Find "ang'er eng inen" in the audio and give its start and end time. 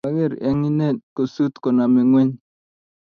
0.09-0.95